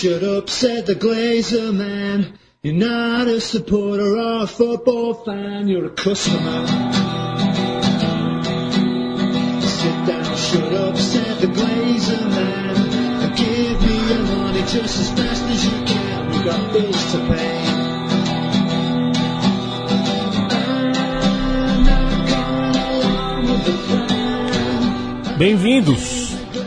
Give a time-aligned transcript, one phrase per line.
[0.00, 2.38] shut up, said the Glazer man.
[2.62, 6.66] You're not a supporter or a football fan, you're a customer.
[9.60, 12.76] Sit down, shut up, said the Glazer man.
[13.24, 17.18] And give me your money just as fast as you can, we got bills to
[17.28, 17.60] pay.
[25.38, 26.19] Bem-vindos!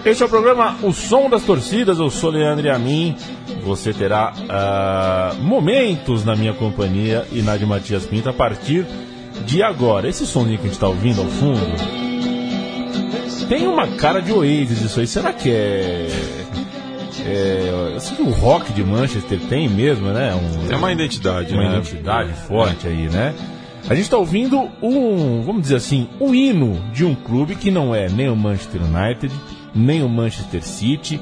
[0.05, 1.97] Este é o programa O Som das Torcidas.
[1.97, 3.15] Eu sou Leandro Amin.
[3.63, 8.85] Você terá ah, momentos na minha companhia e na de Matias Pinto a partir
[9.45, 10.09] de agora.
[10.09, 11.61] Esse somzinho que a gente está ouvindo ao fundo
[13.47, 15.07] tem uma cara de Oasis isso aí.
[15.07, 16.07] Será que é.
[17.25, 20.35] É, assim, o rock de Manchester tem mesmo, né?
[20.35, 21.77] Um, É uma identidade, uma né?
[21.77, 23.33] identidade forte aí, né?
[23.89, 27.95] A gente está ouvindo um, vamos dizer assim, um hino de um clube que não
[27.95, 29.33] é nem o Manchester United,
[29.73, 31.19] nem o Manchester City,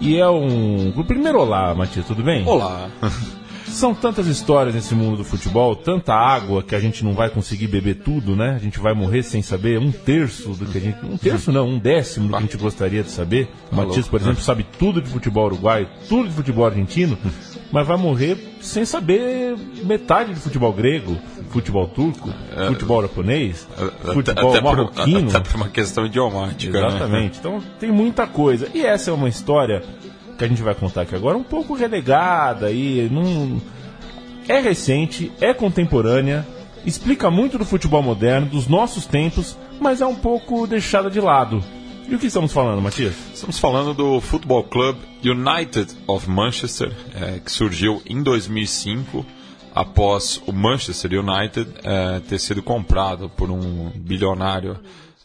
[0.00, 0.92] e é um.
[1.06, 2.46] Primeiro, olá, Matias, tudo bem?
[2.46, 2.90] Olá.
[3.66, 7.66] São tantas histórias nesse mundo do futebol, tanta água que a gente não vai conseguir
[7.66, 8.50] beber tudo, né?
[8.54, 11.04] A gente vai morrer sem saber um terço do que a gente.
[11.04, 13.48] Um terço não, um décimo do que a gente gostaria de saber.
[13.72, 17.18] O Matias, por exemplo, sabe tudo de futebol uruguaio, tudo de futebol argentino,
[17.74, 21.18] mas vai morrer sem saber metade de futebol grego,
[21.50, 22.32] futebol turco,
[22.68, 23.66] futebol japonês,
[24.14, 25.28] futebol até, por, marroquino.
[25.28, 26.80] até por uma questão idiomática.
[26.80, 26.86] né?
[26.86, 27.40] Exatamente.
[27.40, 28.68] Então tem muita coisa.
[28.72, 29.82] E essa é uma história
[30.38, 33.60] que a gente vai contar aqui agora, um pouco relegada e não
[34.48, 36.46] é recente, é contemporânea,
[36.86, 41.60] explica muito do futebol moderno, dos nossos tempos, mas é um pouco deixada de lado.
[42.08, 43.14] E o que estamos falando, Matias?
[43.32, 49.24] Estamos falando do Futebol Club United of Manchester, eh, que surgiu em 2005
[49.74, 54.78] após o Manchester United eh, ter sido comprado por um bilionário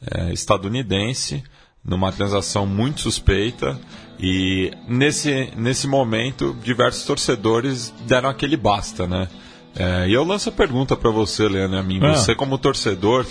[0.10, 1.44] eh, estadunidense
[1.84, 3.78] numa transação muito suspeita
[4.20, 9.28] e nesse, nesse momento diversos torcedores deram aquele basta, né?
[9.76, 12.16] Eh, e eu lanço a pergunta para você, Leandro, a mim, Ah.
[12.16, 13.26] você como torcedor,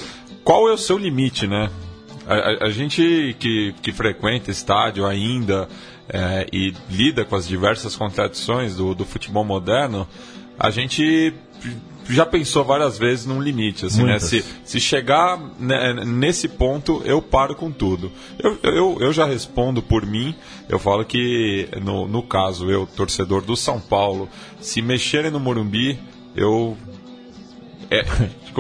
[0.45, 1.71] qual é o seu limite, né?
[2.29, 5.69] A, a- gente que, que frequenta estádio ainda
[6.09, 10.07] é, e lida com as diversas contradições do, do futebol moderno,
[10.59, 11.33] a gente
[12.09, 14.19] já pensou várias vezes num limite, assim, né?
[14.19, 18.11] Se, se chegar né, nesse ponto, eu paro com tudo.
[18.39, 20.35] Eu, eu, eu já respondo por mim,
[20.71, 24.27] eu falo que, no, no caso, eu, torcedor do São Paulo,
[24.61, 25.99] se mexerem no Morumbi,
[26.35, 26.77] eu.
[27.91, 28.05] É,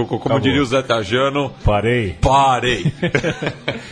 [0.06, 0.40] como Acabou.
[0.40, 2.16] diria o Zé Tajano, Parei.
[2.20, 2.92] parei.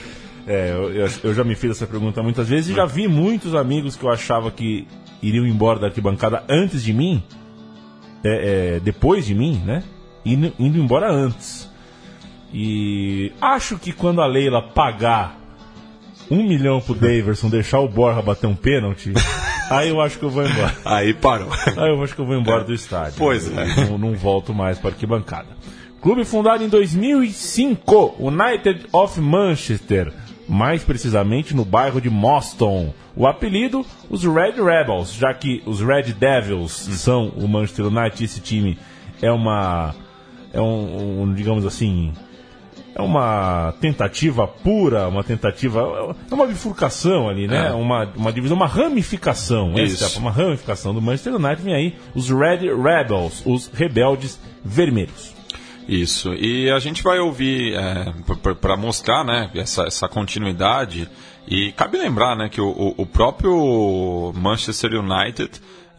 [0.48, 3.96] É, eu, eu- já me fiz essa pergunta muitas vezes e já vi muitos amigos
[3.96, 4.86] que eu achava que
[5.20, 7.20] iriam embora da arquibancada antes de mim,
[8.22, 9.82] é, é, depois de mim, né?
[10.24, 11.68] Indo, indo embora antes.
[12.54, 15.36] E acho que quando a Leila pagar
[16.30, 19.12] um milhão pro Daverson deixar o Borja bater um pênalti,
[19.68, 20.72] aí eu acho que eu vou embora.
[20.84, 21.50] Aí parou.
[21.76, 23.14] Aí eu acho que eu vou embora do estádio.
[23.18, 23.86] Pois é.
[23.90, 25.48] Não, não volto mais para arquibancada.
[26.00, 30.12] Clube fundado em 2005, United of Manchester,
[30.48, 32.92] mais precisamente no bairro de Moston.
[33.16, 38.40] O apelido, os Red Rebels, já que os Red Devils são o Manchester United, esse
[38.40, 38.78] time
[39.22, 39.94] é uma
[40.52, 42.12] é um, um, digamos assim,
[42.94, 46.16] é uma tentativa pura, uma tentativa.
[46.30, 47.68] É uma bifurcação ali, né?
[47.68, 47.72] É.
[47.72, 49.74] Uma, uma divisão, uma ramificação.
[49.78, 50.02] Isso.
[50.02, 51.62] Essa é uma ramificação do Manchester United.
[51.62, 55.35] Vem aí os Red Rebels, os rebeldes vermelhos.
[55.88, 56.34] Isso.
[56.34, 57.74] E a gente vai ouvir
[58.60, 61.08] para mostrar né, essa, essa continuidade.
[61.46, 65.50] E cabe lembrar né, que o, o- próprio Manchester United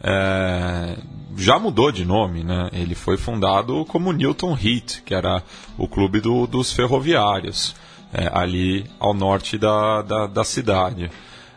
[0.02, 0.94] é,
[1.36, 2.44] já mudou de nome.
[2.44, 2.68] Né?
[2.72, 5.42] Ele foi fundado como Newton Heath, que era
[5.78, 7.74] o clube do- dos ferroviários,
[8.12, 11.10] é, ali ao norte da, da, da cidade.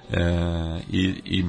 [0.09, 1.45] É, e, e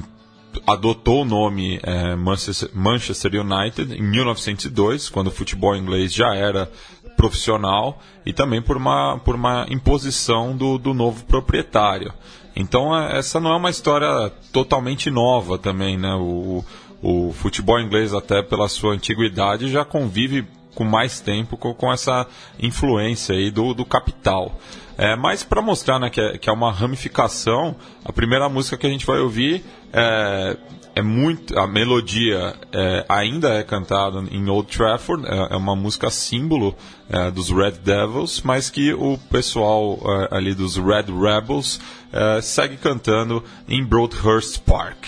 [0.65, 6.69] adotou o nome é, Manchester, United em 1902, quando o futebol inglês já era
[7.15, 12.13] profissional, e também por uma, por uma imposição do, do novo proprietário.
[12.55, 16.13] Então, é, essa não é uma história totalmente nova também, né?
[16.15, 16.63] O,
[17.01, 22.27] o futebol inglês, até pela sua antiguidade, já convive com mais tempo com, com essa
[22.59, 24.59] influência aí do, do capital.
[24.97, 27.75] É, mas para mostrar né, que, é, que é uma ramificação,
[28.05, 30.57] a primeira música que a gente vai ouvir é,
[30.95, 31.57] é muito.
[31.57, 36.75] A melodia é, ainda é cantada em Old Trafford, é, é uma música símbolo
[37.09, 41.79] é, dos Red Devils, mas que o pessoal é, ali dos Red Rebels
[42.11, 45.07] é, segue cantando em Broadhurst Park.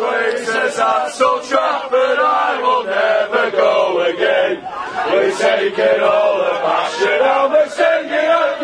[0.00, 0.80] Places
[3.44, 4.56] never go again.
[5.12, 8.60] We take it all and mash it out, we sing it up.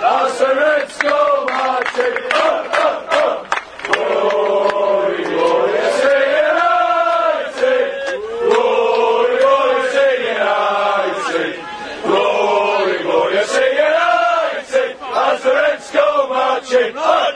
[0.00, 3.38] As the Reds go marching up, up, up.
[3.84, 8.20] Glory, glory, sing it, I sing.
[8.48, 11.56] Glory, glory, sing it, I sing.
[12.04, 14.96] Glory, glory, sing it, I sing.
[15.02, 17.04] As the Reds go marching up.
[17.04, 17.27] Oh.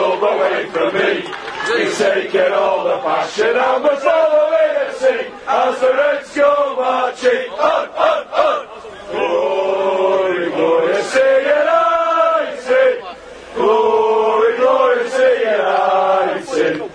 [0.00, 1.10] all away from me.
[1.66, 7.50] He's taken all the passion and we're swallowing at sea as the Reds go marching
[7.50, 8.66] on, on, on.
[9.12, 12.96] Glory, glory, sing it, I sing.
[13.54, 16.89] Glory, glory, sing it, I sing.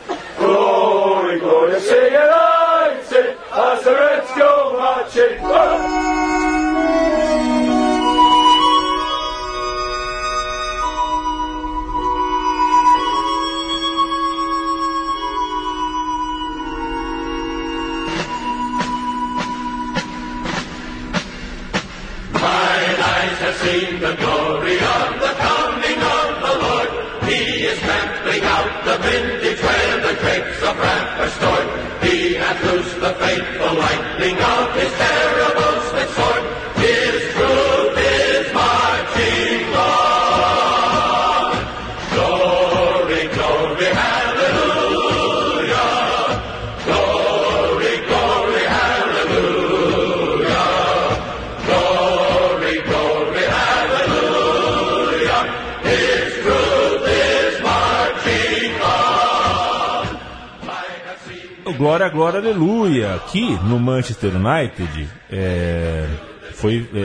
[65.31, 66.07] É,
[66.53, 66.99] foi é,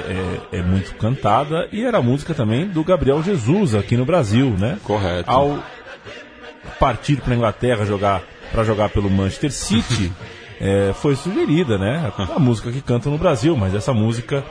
[0.55, 4.51] é- é muito cantada e era a música também do Gabriel Jesus aqui no Brasil,
[4.59, 4.79] né?
[4.85, 5.31] Correto.
[5.31, 5.59] Ao
[6.79, 10.13] partir para Inglaterra jogar para jogar pelo Manchester City,
[10.61, 12.13] é, foi sugerida, né?
[12.35, 14.45] A música que cantam no Brasil, mas essa música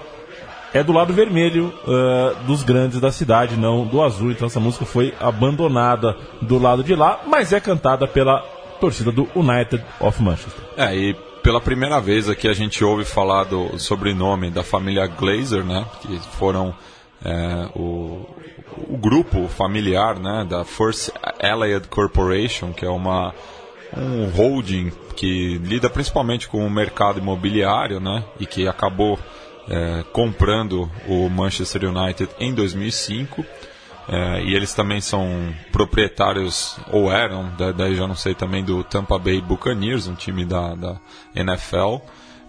[0.73, 4.31] é do lado vermelho ah, dos grandes da cidade, não do azul.
[4.31, 8.39] Então essa música foi abandonada do lado de lá, mas é cantada pela
[8.79, 10.63] torcida do United of Manchester.
[10.77, 15.63] É, e pela primeira vez aqui a gente ouve falar do sobrenome da família Glazer,
[15.63, 15.85] né?
[16.01, 16.73] Que foram
[17.23, 18.25] é, o,
[18.87, 20.45] o grupo familiar, né?
[20.49, 21.09] Da First
[21.41, 23.33] Allied Corporation, que é uma
[23.95, 28.23] um holding que lida principalmente com o mercado imobiliário, né?
[28.39, 29.19] E que acabou
[29.67, 33.45] é, comprando o Manchester United em 2005.
[34.11, 38.83] É, e eles também são proprietários, ou eram, da- daí já não sei também, do
[38.83, 40.97] Tampa Bay Buccaneers, um time da, da
[41.35, 41.97] NFL.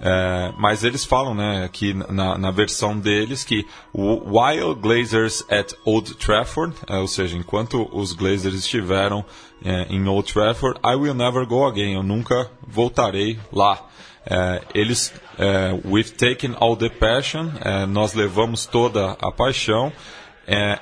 [0.03, 6.15] É, mas eles falam, né, aqui na, na versão deles, que while Glazers at Old
[6.15, 9.23] Trafford, é, ou seja, enquanto os Glazers estiveram
[9.63, 13.87] é, em Old Trafford, I will never go again, eu nunca voltarei lá.
[14.25, 19.93] É, eles, é, we've taken all the passion, é, nós levamos toda a paixão,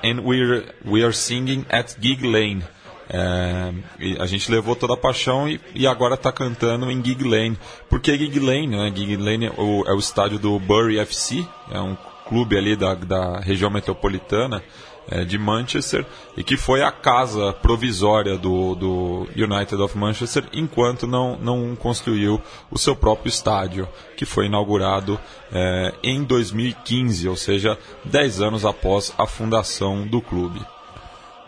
[0.03, 2.63] and we're, we are singing at Gig Lane.
[3.11, 3.73] É,
[4.19, 7.57] a gente levou toda a paixão e, e agora está cantando em Gig Lane.
[7.89, 8.67] Por que Gig Lane?
[8.67, 8.91] Né?
[8.95, 11.97] Gig Lane é o, é o estádio do Bury FC, é um
[12.27, 14.63] clube ali da, da região metropolitana
[15.09, 16.05] é, de Manchester
[16.37, 22.41] e que foi a casa provisória do, do United of Manchester enquanto não, não construiu
[22.69, 25.19] o seu próprio estádio, que foi inaugurado
[25.51, 30.61] é, em 2015, ou seja, 10 anos após a fundação do clube.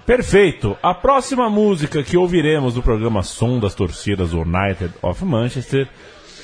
[0.06, 0.76] Perfeito.
[0.82, 5.88] A próxima música que ouviremos do programa Som das Torcidas United of Manchester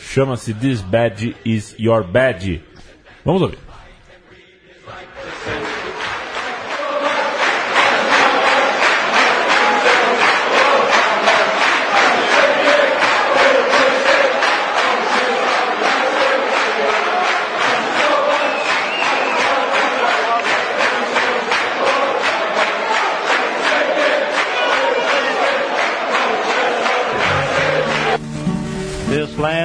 [0.01, 2.63] chama-se This Badge Is Your Badge.
[3.25, 3.66] Vamos ouvir.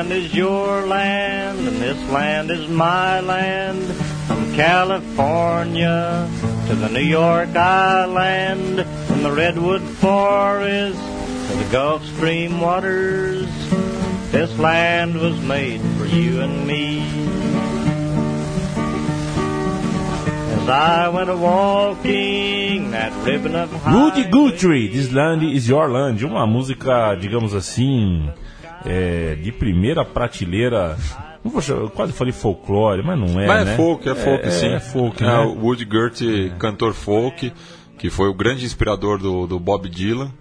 [0.03, 3.81] Land is your land, and this land is my land.
[4.27, 6.29] From California
[6.67, 13.47] to the New York Island, from the Redwood Forest to the Gulf Stream waters,
[14.33, 17.05] this land was made for you and me.
[20.63, 26.25] As I went a walking that ribbon of highway- Guthrie, This Land Is Your Land.
[26.25, 28.31] Uma música, digamos assim,
[28.85, 30.97] é, de primeira prateleira.
[31.45, 33.47] Não vou eu quase falei folclore, mas não é.
[33.47, 33.73] Mas né?
[33.73, 34.69] é folk, é folk, sim.
[34.69, 35.39] É folk, É, né?
[35.41, 37.53] o Woody Guthrie, cantor folk,
[37.99, 40.33] que foi o grande inspirador do, do Bob Dylan,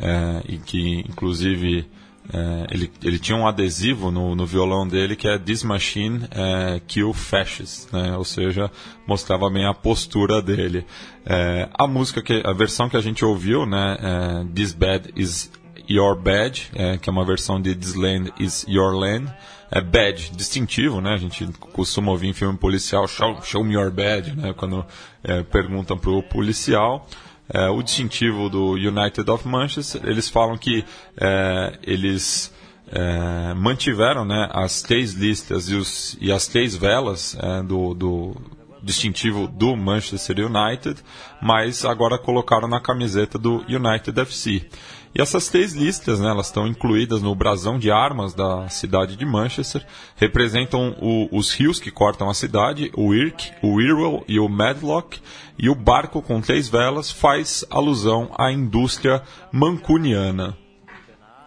[0.00, 1.86] é, e que, inclusive,
[2.32, 6.80] é, ele, ele tinha um adesivo no, no violão dele que é This Machine é,
[6.86, 8.16] Kill Fascists, né?
[8.16, 8.70] ou seja,
[9.06, 10.86] mostrava bem a postura dele.
[11.26, 15.50] É, a música, que, a versão que a gente ouviu, né, é, This Bad Is
[15.88, 19.32] Your Badge, é, que é uma versão de This Land Is Your Land.
[19.70, 21.14] É badge, distintivo, né?
[21.14, 24.52] A gente costuma ouvir em filme policial, show, show me your badge, né?
[24.52, 24.86] Quando
[25.22, 27.08] é, perguntam pro policial.
[27.48, 30.00] é, o distintivo do United of Manchester.
[30.04, 30.84] Eles falam que
[31.16, 32.52] é, eles
[32.90, 38.36] é, mantiveram né, as três listas e, os, e as três velas é, do, do
[38.82, 41.02] distintivo do Manchester United,
[41.40, 44.68] mas agora colocaram na camiseta do United FC.
[45.14, 49.24] E essas três listas, né, elas estão incluídas no brasão de armas da cidade de
[49.24, 54.48] Manchester, representam o, os rios que cortam a cidade, o Irk, o Irwell e o
[54.48, 55.20] Medlock,
[55.56, 60.56] e o barco com três velas faz alusão à indústria mancuniana.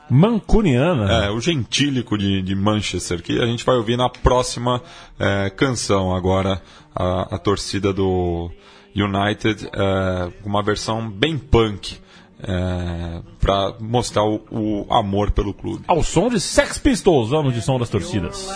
[0.10, 1.26] Mancuniana?
[1.26, 4.82] É, o gentílico de, de Manchester, que a gente vai ouvir na próxima
[5.20, 6.62] é, canção agora,
[6.96, 8.50] a, a torcida do
[8.96, 12.00] United, é, uma versão bem punk,
[12.42, 15.84] é, para mostrar o, o amor pelo clube.
[15.88, 18.48] Ao som de Sex Pistols, vamos de som das torcidas.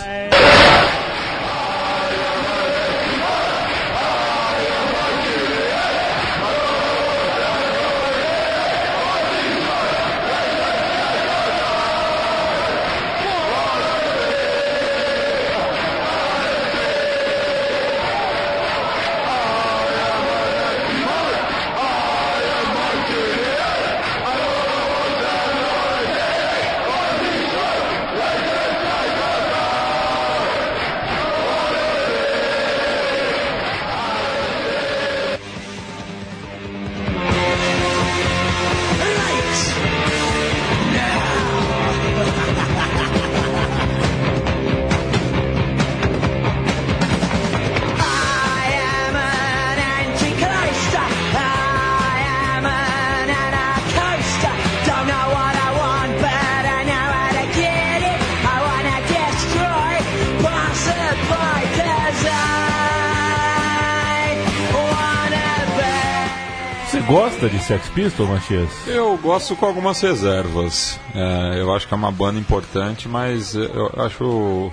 [67.42, 68.70] Gosta de Sex Pistols, Matias?
[68.86, 70.98] Eu gosto com algumas reservas.
[71.14, 74.70] É, eu acho que é uma banda importante, mas eu acho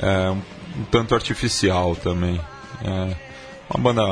[0.00, 0.42] é, um,
[0.80, 2.40] um tanto artificial também.
[2.82, 3.16] É
[3.72, 4.02] uma banda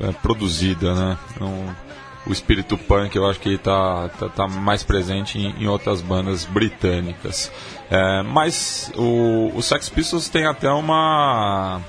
[0.00, 1.18] é, produzida, né?
[1.38, 1.84] Não-
[2.26, 6.46] o espírito punk eu acho que está tá, tá mais presente em, em outras bandas
[6.46, 7.52] britânicas.
[7.90, 11.82] É, mas o, o Sex Pistols tem até uma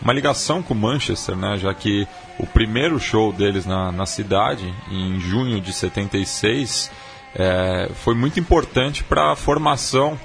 [0.00, 1.58] uma ligação com Manchester, né?
[1.58, 2.08] Já que
[2.54, 6.90] primeiro show deles na, na cidade, em junho de 76,
[7.34, 10.18] é, foi muito importante para a formação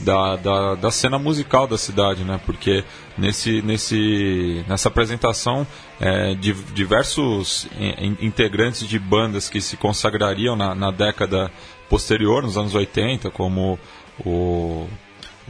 [0.00, 2.40] da, da, da cena musical da cidade, né?
[2.44, 2.82] Porque
[3.16, 5.64] nesse, nesse, nessa apresentação,
[6.00, 11.48] é, di- diversos in- integrantes de bandas que se consagrariam na, na década
[11.88, 13.78] posterior, nos anos 80, como
[14.24, 14.88] o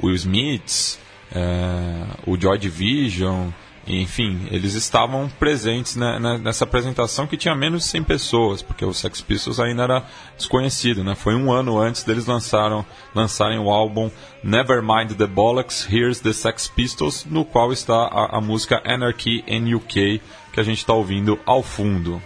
[0.03, 0.99] Will Smiths,
[1.35, 3.49] é, o Joy Division,
[3.87, 8.95] enfim, eles estavam presentes né, nessa apresentação que tinha menos de 100 pessoas, porque o
[8.95, 10.05] Sex Pistols ainda era
[10.37, 11.15] desconhecido, né?
[11.15, 14.11] Foi um ano antes deles lançaram, lançarem o álbum
[14.43, 19.75] Nevermind the Bollocks, Here's the Sex Pistols, no qual está a, a música Anarchy in
[19.75, 20.21] UK,
[20.53, 22.23] que a gente está ouvindo ao fundo.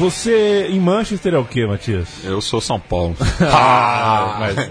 [0.00, 2.24] Você em Manchester é o que, Matias?
[2.24, 3.14] Eu sou São Paulo.
[3.52, 4.70] Ah, mas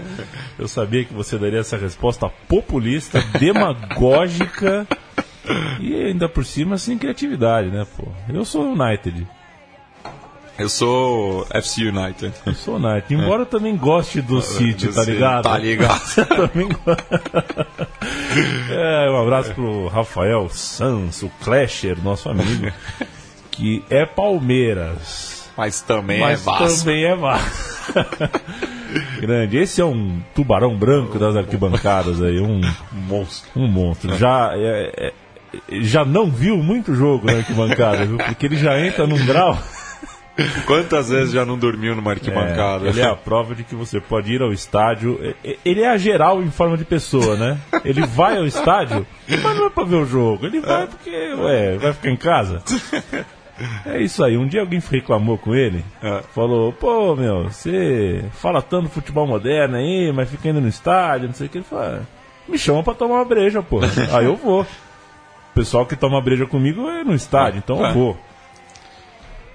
[0.58, 4.88] eu sabia que você daria essa resposta populista, demagógica
[5.78, 8.08] e ainda por cima sem criatividade, né, pô?
[8.28, 9.24] Eu sou United.
[10.58, 12.32] Eu sou FC United.
[12.44, 13.14] Eu sou United.
[13.14, 15.44] Embora eu também goste do City, tá ligado?
[15.44, 16.02] tá ligado.
[16.18, 17.90] Eu também gosto.
[18.70, 22.72] É, um abraço pro Rafael Sans, o Clasher, nosso amigo,
[23.50, 25.50] que é Palmeiras.
[25.56, 27.92] Mas também Mas também é Vasco.
[29.20, 29.58] Grande.
[29.58, 32.60] Esse é um tubarão branco das arquibancadas aí, um
[32.92, 33.50] monstro.
[33.56, 34.16] um monstro.
[34.16, 35.12] Já, é- é-
[35.82, 38.16] já não viu muito jogo na arquibancada, viu?
[38.18, 39.58] Porque ele já entra num grau.
[40.64, 42.86] Quantas vezes já não dormiu numa arquibancada?
[42.86, 45.18] É, ele é a prova de que você pode ir ao estádio.
[45.22, 47.58] É- é- Ele é a geral em forma de pessoa, né?
[47.84, 50.46] Ele vai ao estádio, mas não é pra ver o jogo.
[50.46, 52.62] Ele vai porque, ué, vai ficar em casa.
[53.86, 54.36] É isso aí.
[54.36, 55.84] Um dia alguém reclamou com ele.
[56.02, 56.22] É.
[56.34, 61.34] Falou, pô, meu, você fala tanto futebol moderno aí, mas fica indo no estádio, não
[61.34, 61.58] sei o que.
[61.58, 62.00] Ele falou, "Ah,
[62.48, 63.80] me chama pra tomar uma breja, pô.
[64.12, 64.62] aí eu vou.
[64.62, 67.90] O pessoal que toma breja comigo é no estádio, então É.
[67.90, 68.16] eu vou.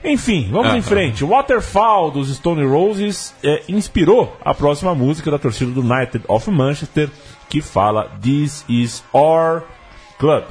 [0.03, 0.77] Enfim, vamos É.
[0.77, 1.23] em frente.
[1.23, 7.09] Waterfall dos Stone Roses é, inspirou a próxima música da torcida do United of Manchester,
[7.49, 9.63] que fala This is our
[10.19, 10.43] club.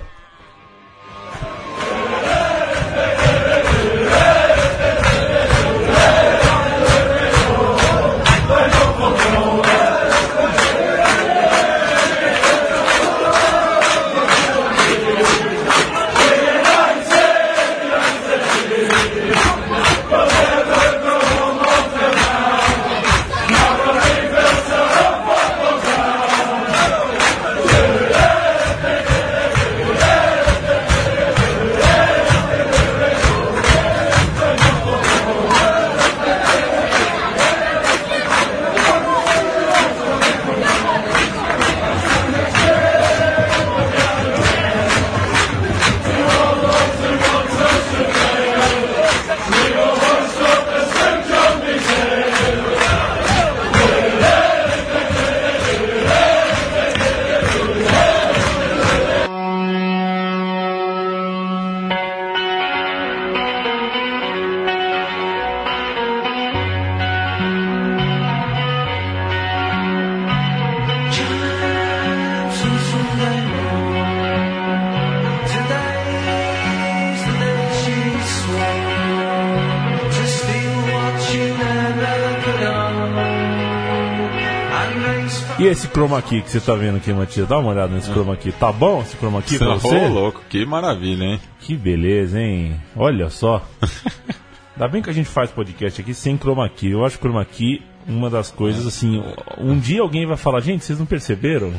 [85.85, 87.47] Esse chroma key que você tá vendo aqui, Matias?
[87.47, 88.53] Dá uma olhada nesse chroma key.
[88.53, 90.09] Tá bom esse chroma key pra Ô, você?
[90.09, 91.41] louco, que maravilha, hein?
[91.61, 92.81] Que beleza, hein?
[92.97, 93.63] Olha só.
[94.75, 96.91] Ainda bem que a gente faz podcast aqui sem chroma key.
[96.91, 99.23] Eu acho chroma key uma das coisas assim.
[99.59, 101.73] Um dia alguém vai falar, gente, vocês não perceberam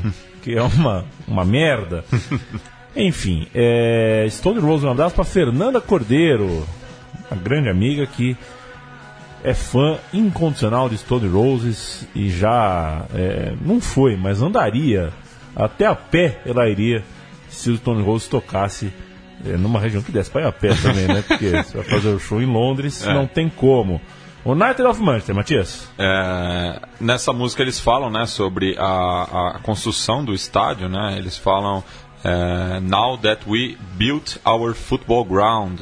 [0.44, 2.06] que é uma, uma merda?
[2.96, 6.66] Enfim, é, Stone Rose, um abraço pra Fernanda Cordeiro,
[7.30, 8.38] uma grande amiga que
[9.46, 15.14] é fã incondicional de Stone Roses e já é, não foi, mas andaria
[15.56, 17.04] até a pé ela iria
[17.48, 18.92] se o Stone Roses tocasse
[19.46, 21.24] é, numa região que desse para ir a pé também, né?
[21.28, 23.14] Porque você vai fazer o show em Londres, É.
[23.14, 24.02] não tem como.
[24.44, 25.88] United of Manchester, Matias.
[25.98, 31.16] É, nessa música eles falam né, sobre a, a construção do estádio, né?
[31.18, 31.84] Eles falam
[32.24, 35.80] é, Now that we built our football ground.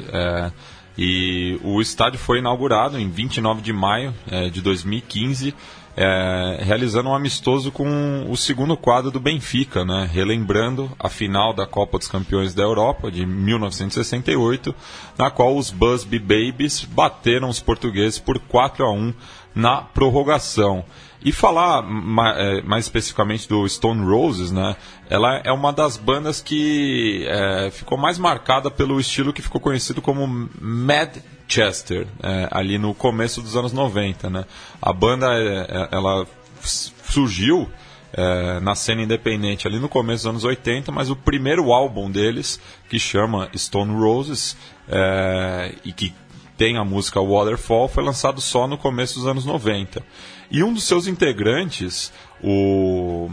[0.97, 5.53] E o estádio foi inaugurado em 29 de maio é, de 2015,
[5.95, 10.09] é, realizando um amistoso com o segundo quadro do Benfica, né?
[10.11, 14.73] relembrando a final da Copa dos Campeões da Europa de 1968,
[15.17, 19.13] na qual os Busby Babies bateram os portugueses por 4 a 1
[19.53, 20.83] na prorrogação.
[21.23, 24.75] E falar eh, mais especificamente do Stone Roses, né?
[25.09, 30.01] Ela é uma das bandas que eh, ficou mais marcada pelo estilo que ficou conhecido
[30.01, 34.45] como Madchester, eh, ali no começo dos anos 90, né?
[34.81, 36.27] A banda, eh, eh, ela
[36.61, 37.69] surgiu
[38.15, 42.59] eh, na cena independente ali no começo dos anos 80, mas o primeiro álbum deles,
[42.89, 44.55] que chama Stone Roses,
[44.87, 46.13] eh, e que
[46.55, 50.03] tem a música Waterfall, foi lançado só no começo dos anos 90.
[50.53, 53.31] E um dos seus integrantes, o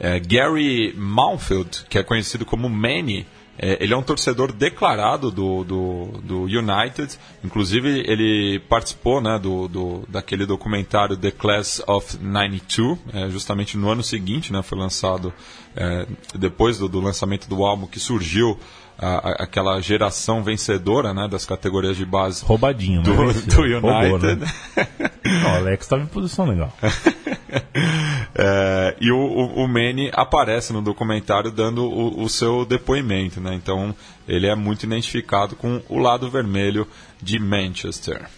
[0.00, 3.26] é, Gary Malfield, que é conhecido como Manny,
[3.58, 7.18] é, ele é um torcedor declarado do, do, do United.
[7.44, 13.90] Inclusive, ele participou né, do, do, daquele documentário The Class of 92, é, justamente no
[13.90, 15.34] ano seguinte, né, foi lançado,
[15.76, 18.58] é, depois do, do lançamento do álbum, que surgiu
[18.98, 23.32] a- aquela geração vencedora né, das categorias de base Roubadinho, do, né?
[23.32, 24.36] do Roubou, United.
[24.36, 24.46] né?
[25.42, 26.72] Não, o Alex tava em posição legal.
[28.36, 33.54] É, e o, o, o Manny aparece no documentário dando o, o seu depoimento, né?
[33.54, 33.94] Então
[34.26, 36.84] ele é muito identificado com o lado vermelho
[37.22, 38.28] de Manchester.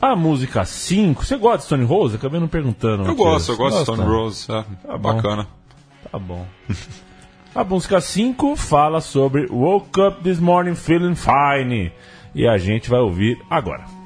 [0.00, 2.16] A música 5, você gosta de Stone Rose?
[2.16, 3.04] Acabei não perguntando.
[3.06, 3.82] Eu gosto, eu gosto de?
[3.84, 4.98] Stone Rose, é, Tá bom.
[4.98, 5.46] bacana.
[6.10, 6.44] Tá bom.
[7.54, 11.92] A música 5 fala sobre Woke Up This Morning Feeling Fine.
[12.34, 14.01] E a gente vai ouvir agora.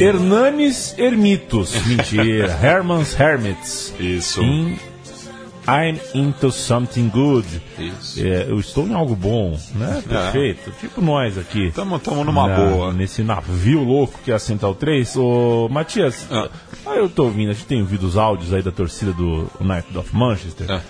[0.00, 1.74] Hernanes Ermitos.
[1.86, 2.58] Mentira.
[2.62, 3.94] Herman's Hermits.
[3.98, 4.42] Isso.
[4.42, 4.76] In
[5.70, 7.46] I'm into something good.
[7.78, 8.24] Isso.
[8.26, 10.02] É, eu estou em algo bom, né?
[10.08, 10.72] Perfeito.
[10.80, 11.66] Tipo nós aqui.
[11.66, 12.92] Estamos numa Na- boa.
[12.92, 15.14] Nesse navio louco que é a Central 3.
[15.16, 16.48] Ô, Matias, Ah.
[16.86, 19.98] ah, eu tô ouvindo, a gente tem ouvido os áudios aí da torcida do United
[19.98, 20.70] of Manchester.
[20.70, 20.80] É.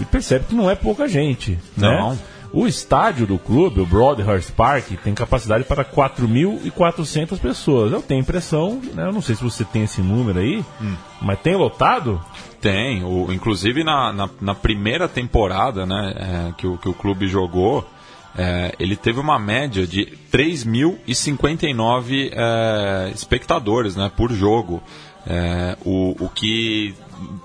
[0.00, 1.88] E percebe que não é pouca gente, né?
[1.98, 2.16] Não.
[2.52, 7.92] O estádio do clube, o Broadhurst Park, tem capacidade para 4.400 pessoas.
[7.92, 10.94] Eu tenho a impressão, né, eu não sei se você tem esse número aí, Hum.
[11.20, 12.20] mas tem lotado?
[12.60, 17.28] Tem, o, inclusive na, na, na primeira temporada né, é, que, o, que o clube
[17.28, 17.86] jogou,
[18.36, 24.82] é, ele teve uma média de 3.059 é, espectadores né, por jogo,
[25.26, 26.94] é, o, o que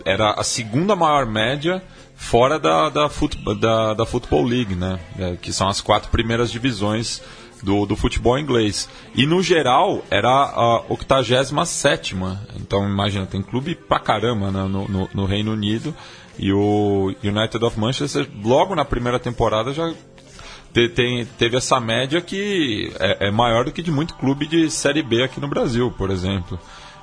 [0.05, 1.83] era a segunda maior média
[2.23, 6.49] fora da, da, fut, da, da Football League, né, é, que são as quatro primeiras
[6.51, 7.21] divisões
[7.61, 8.89] do, do futebol inglês.
[9.15, 12.15] E no geral era a 87.
[12.59, 15.95] Então imagina, tem clube pra caramba né, no, no, no Reino Unido.
[16.37, 19.93] E o United of Manchester, logo na primeira temporada, já
[20.73, 24.69] te- tem- teve essa média que é, é maior do que de muito clube de
[24.71, 26.59] Série B aqui no Brasil, por exemplo.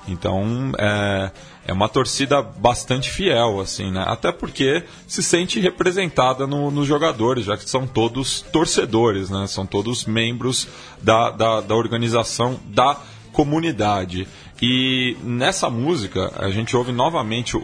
[0.08, 1.30] Então é,
[1.70, 4.02] é uma torcida bastante fiel, assim, né?
[4.04, 9.46] Até porque se sente representada no- nos jogadores, já que são todos torcedores, né?
[9.46, 10.66] São todos membros
[11.00, 12.96] da, da, da organização da
[13.32, 14.26] comunidade.
[14.60, 17.60] E nessa música, a gente ouve novamente o,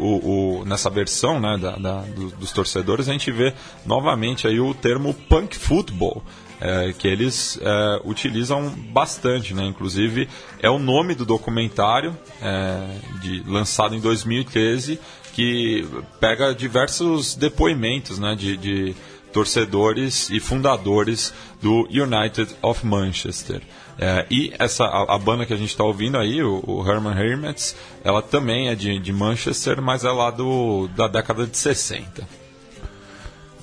[0.60, 3.52] o- nessa versão né, da, da- do- dos torcedores, a gente vê
[3.84, 6.22] novamente aí o termo punk football.
[6.60, 9.64] É, que eles é, utilizam bastante, né?
[9.64, 10.28] Inclusive
[10.60, 14.98] é o nome do documentário é, de, lançado em 2013
[15.32, 15.86] que
[16.18, 18.34] pega diversos depoimentos, né?
[18.34, 18.96] de, de
[19.36, 23.60] torcedores e fundadores do United of Manchester.
[23.98, 27.14] É, e essa a, a banda que a gente está ouvindo aí, o, o Herman
[27.14, 32.26] Hermits, ela também é de, de Manchester, mas é lá do, da década de 60.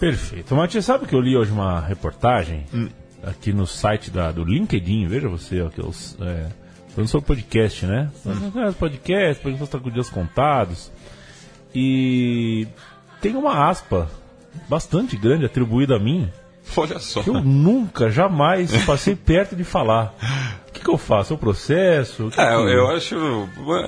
[0.04, 0.54] Perfeito.
[0.54, 2.66] Matias, sabe que eu li hoje uma reportagem
[3.24, 6.50] aqui no site da, do LinkedIn, veja você, ó, que eu, é,
[6.90, 8.12] falando sobre podcast, né?
[8.22, 10.92] Falando, Podcast, podcast está com dias contados.
[11.74, 12.68] E
[13.22, 14.12] tem uma aspa
[14.68, 16.30] bastante grande atribuída a mim,
[16.76, 17.24] Olha só.
[17.24, 20.14] que eu nunca, jamais passei perto de falar.
[20.84, 21.32] O que, que eu faço?
[21.34, 22.28] Eu processo?
[22.28, 23.16] O que É, que- eu, eu acho,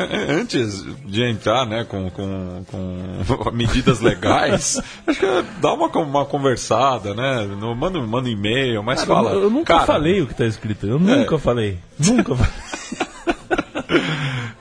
[0.10, 5.26] é, antes de entrar né, com, com, com medidas legais, acho que
[5.60, 7.46] dá uma, uma conversada, né?
[7.76, 9.32] Manda, manda um e-mail, mas Cara, fala.
[9.32, 9.86] eu, eu nunca cara, É.
[9.86, 10.88] falei o que está escrito.
[10.88, 11.78] Eu nunca falei.
[12.00, 12.54] Nunca falei.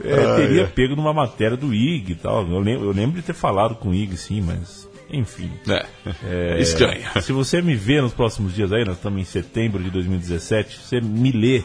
[0.06, 2.46] É, teria pego numa matéria do IG e tal.
[2.46, 4.86] Eu lembro, eu lembro de ter falado com o IG, sim, mas.
[5.10, 5.50] Enfim.
[5.68, 5.86] É,
[6.24, 7.00] É, estranho.
[7.22, 11.00] Se você me vê nos próximos dias aí, nós estamos em setembro de 2017, você
[11.00, 11.62] me lê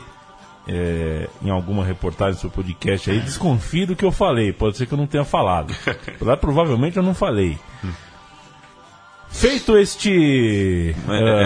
[0.67, 4.53] é, em alguma reportagem sobre podcast aí, desconfie do que eu falei.
[4.53, 5.73] Pode ser que eu não tenha falado.
[6.21, 7.57] Lá, provavelmente eu não falei.
[9.31, 10.95] Feito este,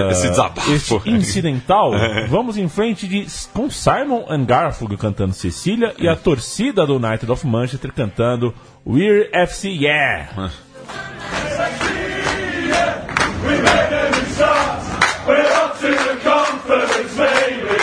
[0.09, 0.71] esse desabafo.
[0.71, 1.91] este incidental,
[2.29, 7.29] vamos em frente de, com Simon and Garfunkel cantando Cecília e a torcida do United
[7.29, 8.53] of Manchester cantando
[8.85, 10.49] We're FC Yeah.
[13.43, 14.81] We made them start.
[15.27, 17.82] We're up to the conference, maybe.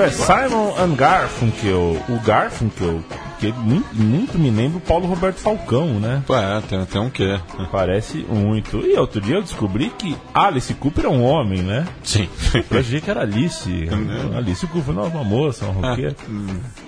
[0.00, 2.02] É Simon and Garfunkel.
[2.08, 3.02] O Garfunkel,
[3.38, 6.22] que muito, muito me lembra o Paulo Roberto Falcão, né?
[6.30, 7.38] É, tem, tem um quê?
[7.70, 8.78] Parece muito.
[8.86, 11.86] E outro dia eu descobri que Alice Cooper é um homem, né?
[12.02, 12.28] Sim.
[12.70, 13.88] Eu achei que era Alice.
[14.36, 16.16] Alice Cooper não é uma moça, uma roqueira.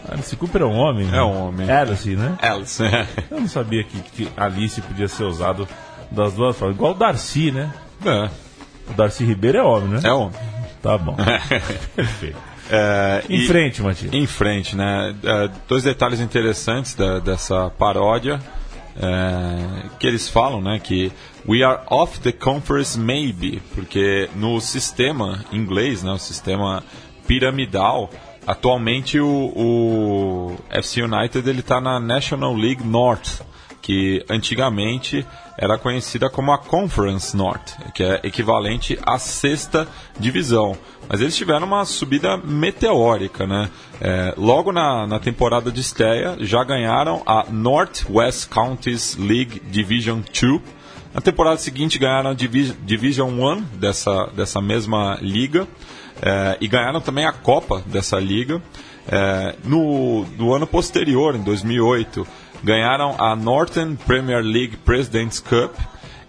[0.09, 1.07] Alice Cooper é um homem.
[1.07, 1.19] né?
[1.19, 1.71] É um homem.
[1.71, 2.37] Alice, né?
[2.41, 2.83] Alice.
[3.31, 5.69] Eu não sabia que, que Alice podia ser usado
[6.11, 6.77] das duas formas.
[6.77, 7.71] Igual o Darcy, né?
[8.05, 8.29] É,
[8.91, 10.01] O Darcy Ribeiro é homem, né?
[10.05, 10.39] é homem.
[10.83, 11.17] Tá bom.
[11.97, 12.54] Perfeito.
[12.71, 14.13] É, Em e- frente, Matias.
[14.13, 15.15] Em frente, né?
[15.23, 18.41] É, dois detalhes interessantes da- dessa paródia
[18.97, 20.79] é, que eles falam, né?
[20.83, 21.13] Que
[21.49, 26.13] we are off the conference maybe, porque no sistema inglês, né?
[26.13, 26.83] O sistema
[27.27, 28.09] piramidal,
[28.47, 33.41] atualmente o, o FC United ele está na National League North,
[33.83, 35.27] que antigamente
[35.59, 39.87] era conhecida como a Conference North, que é equivalente à sexta
[40.19, 40.77] divisão.
[41.09, 43.71] Mas eles tiveram uma subida meteórica, né?
[44.01, 50.21] É, logo na, na temporada de estreia, já ganharam a North West Counties League Division
[50.21, 50.61] 2.
[51.13, 55.69] Na temporada seguinte ganharam a Divi- Division 1 dessa, dessa mesma liga.
[56.23, 58.61] É, e ganharam também a Copa dessa liga.
[59.07, 62.27] É, no, no ano posterior, em 2008,
[62.63, 65.75] ganharam a Northern Premier League President's Cup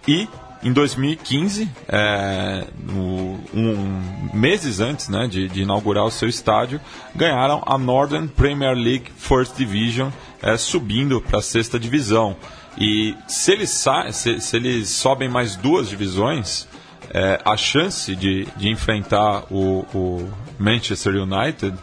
[0.06, 0.28] e
[0.66, 4.02] em 2015, é, no- um,
[4.34, 6.80] meses antes né, de, de inaugurar o seu estádio,
[7.14, 10.10] ganharam a Northern Premier League First Division
[10.42, 12.36] é, subindo para a sexta divisão.
[12.76, 16.66] E se eles, se, se eles sobem mais duas divisões,
[17.14, 21.74] é, a chance de, de enfrentar o, o Manchester United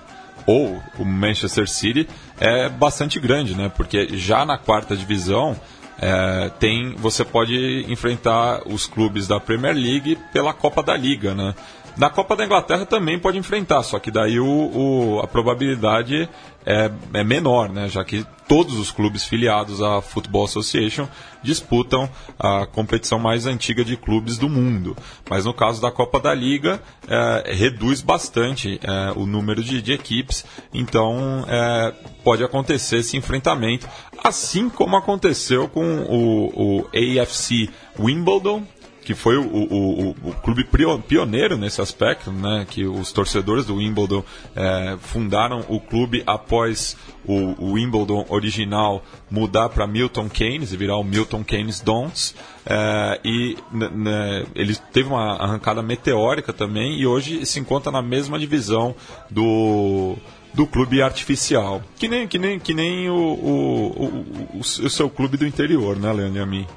[0.46, 2.06] ou o Manchester City
[2.38, 3.70] é bastante grande, né?
[3.74, 5.56] Porque já na quarta divisão
[6.04, 11.56] é, tem você pode enfrentar os clubes da Premier League pela Copa da Liga, né?
[11.96, 16.28] Na Copa da Inglaterra também pode enfrentar, só que daí o, o- a probabilidade
[16.66, 17.88] é, é menor, né?
[17.88, 21.08] Já que todos os clubes filiados à Football Association
[21.44, 24.96] disputam a competição mais antiga de clubes do mundo.
[25.30, 29.92] Mas no caso da Copa da Liga, é, reduz bastante é, o número de, de
[29.94, 33.88] equipes, então é, pode acontecer esse enfrentamento,
[34.24, 36.88] assim como aconteceu com o, o
[37.22, 38.64] AFC Wimbledon,
[39.04, 40.66] que foi o, o, o, o clube
[41.08, 42.66] pioneiro nesse aspecto, né?
[42.70, 44.24] Que os torcedores do Wimbledon
[44.56, 50.98] eh, fundaram o clube após o, o Wimbledon original mudar para Milton Keynes e virar
[50.98, 52.36] o Milton Keynes Dons.
[52.66, 58.02] Eh, e n- né, ele teve uma arrancada meteórica também e hoje se encontra na
[58.02, 58.96] mesma divisão
[59.30, 60.16] do
[60.54, 64.06] do clube artificial, que nem que nem que nem o, o, o,
[64.54, 66.68] o- o seu clube do interior, né, Leandro e a mim.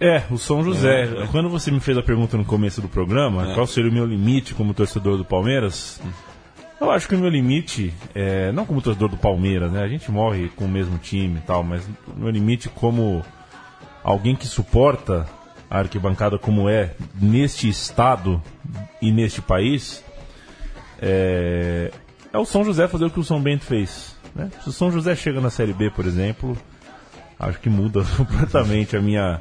[0.00, 1.04] É, o São José.
[1.04, 1.26] É.
[1.28, 3.54] Quando você me fez a pergunta no começo do programa, É.
[3.54, 6.00] qual seria o meu limite como torcedor do Palmeiras?
[6.78, 9.82] Eu acho que o meu limite, é, não como torcedor do Palmeiras, né?
[9.82, 13.24] A gente morre com o mesmo time e tal, mas o meu limite como
[14.04, 15.26] alguém que suporta
[15.70, 18.42] a arquibancada como é neste estado
[19.00, 20.04] e neste país,
[21.00, 21.90] é,
[22.32, 24.14] é o São José fazer o que o São Bento fez.
[24.34, 24.50] Né?
[24.62, 26.56] Se o São José chega na Série B, por exemplo,
[27.38, 29.40] acho que muda completamente a minha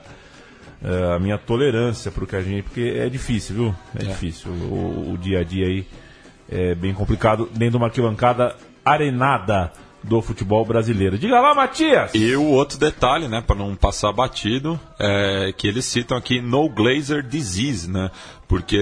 [1.15, 2.63] a minha tolerância para o que a gente.
[2.63, 3.75] Porque é difícil, viu?
[3.95, 4.51] É, difícil.
[4.51, 5.87] O, o dia a dia aí
[6.49, 9.71] é bem complicado dentro de uma arquibancada arenada
[10.03, 11.17] do futebol brasileiro.
[11.17, 12.11] Diga lá, Matias!
[12.13, 16.69] E o outro detalhe, né, para não passar batido, é que eles citam aqui no
[16.69, 18.11] glazer disease, né?
[18.47, 18.77] Porque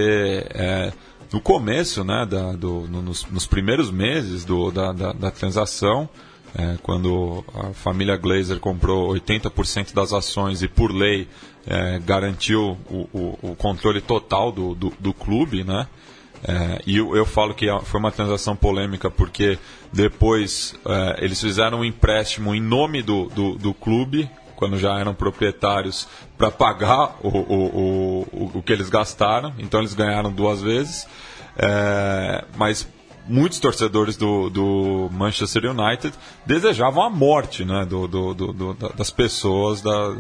[0.54, 0.92] é,
[1.32, 6.10] no começo, né, da, do, no- nos, nos primeiros meses do, da, da, da transação,
[6.56, 11.28] é, quando a família Glazer comprou 80% das ações e por lei
[11.66, 15.88] é, garantiu o, o, o controle total do, do, do clube, né?
[16.46, 19.58] É, e eu, eu falo que foi uma transação polêmica porque
[19.94, 25.14] depois é, eles fizeram um empréstimo em nome do, do, do clube, quando já eram
[25.14, 29.54] proprietários, para pagar o, o, o, o, que eles gastaram.
[29.58, 31.08] Então eles ganharam duas vezes.
[31.58, 32.88] É, mas
[33.28, 36.14] muitos torcedores do, do Manchester United
[36.46, 40.16] desejavam a morte né, do, do, do- do- da- das pessoas da,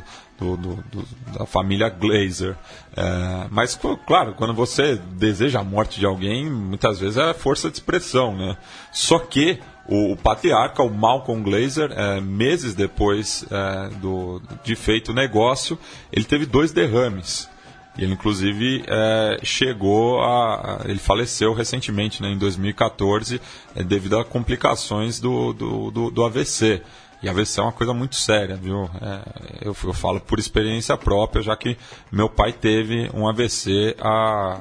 [1.37, 2.55] da família Glazer.
[2.95, 7.75] É, mas, claro, quando você deseja a morte de alguém, muitas vezes é força de
[7.77, 8.35] expressão.
[8.35, 8.57] Né?
[8.91, 15.11] Só que o, o patriarca, o Malcolm Glazer, é, meses depois é, do, de feito
[15.11, 15.77] o negócio,
[16.11, 17.49] ele teve dois derrames.
[17.97, 20.81] Ele, inclusive, é, chegou a.
[20.85, 23.39] Ele faleceu recentemente, né, em 2014,
[23.75, 26.81] é, devido a complicações do, do, do, do AVC.
[27.21, 28.89] E AVC é uma coisa muito séria, viu?
[29.01, 31.77] É, eu, eu falo por experiência própria, já que
[32.11, 34.59] meu pai teve um AVC há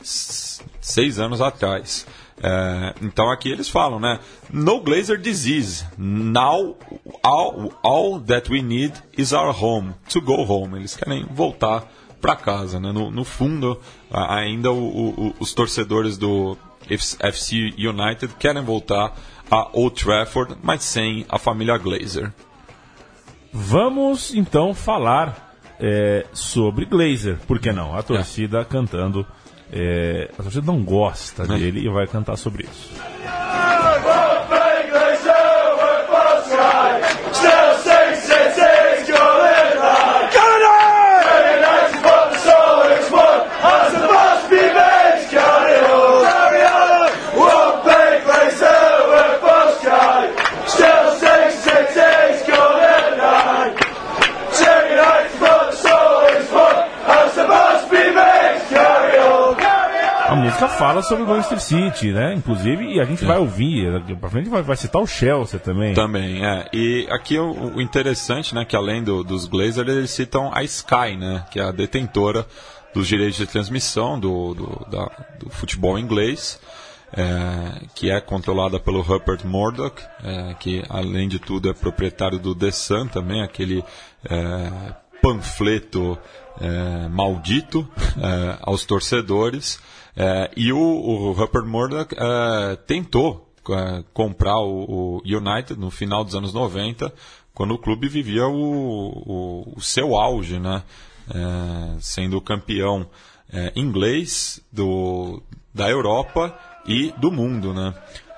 [0.00, 2.06] seis anos atrás.
[2.40, 4.20] É, então aqui eles falam, né?
[4.50, 5.84] No glazer disease.
[5.98, 6.76] Now
[7.22, 10.78] all, all that we need is our home to go home.
[10.78, 12.90] Eles querem voltar para casa, né?
[12.92, 16.56] No, no fundo, ainda o- o- os torcedores do
[16.88, 19.12] FC United querem voltar
[19.50, 22.32] a Old Trafford, mas sem a família Glazer.
[23.52, 25.46] Vamos então falar
[25.80, 27.38] é, sobre Glazer.
[27.46, 27.96] Por que não?
[27.96, 29.24] A torcida cantando.
[29.72, 32.90] é, a torcida não gosta dele e vai cantar sobre isso.
[60.78, 62.34] Fala sobre o Manchester City, né?
[62.34, 63.86] Inclusive, e a gente vai ouvir,
[64.20, 65.94] pra frente vai, vai citar o Chelsea também.
[65.94, 66.68] Também, é.
[66.72, 71.16] E aqui o, o interessante, né, que além do- dos Glazers, eles citam a Sky,
[71.18, 72.46] né, que é a detentora
[72.94, 75.10] dos direitos de transmissão do, do, da-
[75.40, 76.60] do futebol inglês,
[77.12, 82.54] é, que é controlada pelo Rupert Murdoch, é, que além de tudo é proprietário do
[82.54, 83.82] The Sun também, aquele
[84.28, 86.18] é, panfleto
[86.60, 87.88] é, maldito
[88.20, 89.80] é, aos torcedores.
[90.20, 96.24] É, e o, o Rupert Murdoch é, tentou é, comprar o, o United no final
[96.24, 97.14] dos anos 90
[97.54, 100.82] quando o clube vivia o, o, seu auge, né?
[101.32, 103.06] É, sendo campeão
[103.52, 105.40] é, inglês do,
[105.72, 107.94] da Europa e do mundo, né?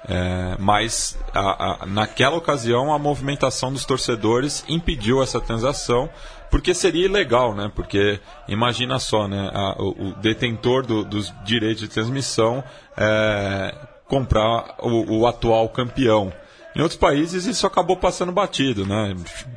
[0.08, 6.10] É, mas a- a- naquela ocasião a movimentação dos torcedores impediu essa transação
[6.50, 7.70] porque seria ilegal, né?
[7.74, 9.50] Porque imagina só, né?
[9.54, 12.62] A- o, o detentor do- dos direitos de transmissão
[12.96, 13.74] é,
[14.06, 16.32] comprar o, o atual campeão.
[16.74, 19.14] Em outros países isso acabou passando batido, né?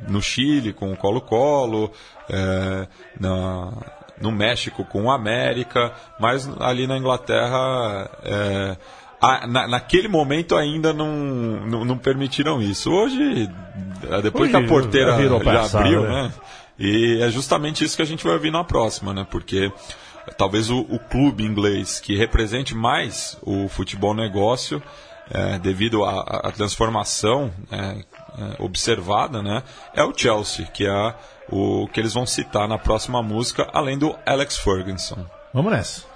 [0.08, 1.90] No Chile com o Colo-Colo,
[2.28, 2.86] é,
[3.20, 3.72] na,
[4.20, 8.76] no México com o América, mas ali na Inglaterra, é,
[9.20, 11.08] a- na- naquele momento ainda não,
[11.66, 12.90] não, não permitiram isso.
[12.92, 13.48] Hoje,
[14.10, 15.16] é, depois Hoje que a porteira já
[15.72, 16.32] já abriu, né?
[16.78, 19.26] E é justamente isso que a gente vai ouvir na próxima, né?
[19.30, 19.72] Porque
[20.36, 24.82] talvez o, o clube inglês que represente mais o futebol negócio,
[25.30, 29.62] é, devido à à transformação é, é, observada, né?
[29.94, 31.14] É o Chelsea, que é
[31.48, 35.24] o que eles vão citar na próxima música, além do Alex Ferguson.
[35.52, 36.13] Vamos nessa.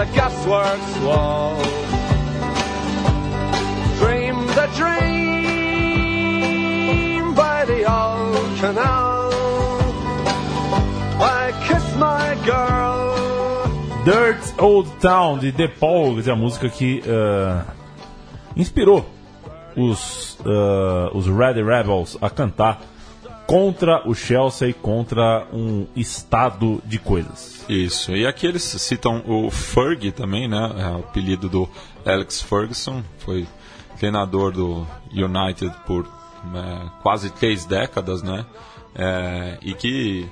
[0.00, 1.60] The gasworks wall.
[3.98, 5.34] Dreamed a dream
[7.34, 9.30] by the old canal.
[11.20, 13.14] I kissed my girl.
[14.06, 17.66] Dirt Old Town de The Pogues é a música que ah,
[18.56, 19.04] inspirou
[19.76, 22.80] os, ah, os Red Rebels a cantar
[23.50, 27.64] contra o Chelsea e contra um estado de coisas.
[27.68, 28.14] Isso.
[28.14, 30.72] E aqui eles citam o Ferg também, né?
[30.78, 31.68] É o apelido do
[32.06, 33.02] Alex Ferguson.
[33.18, 33.48] Foi
[33.98, 38.46] treinador do United por é, quase três décadas, né?
[38.94, 40.28] É, e que